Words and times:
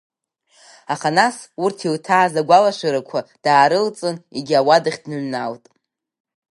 Аха 0.93 1.09
нас, 1.17 1.35
урҭ 1.63 1.77
илҭааз 1.87 2.33
агәалашәарақәа 2.41 3.19
даарылҵын, 3.43 4.15
егьи 4.37 4.59
ауадахь 4.59 4.99
дныҩналт. 5.03 5.63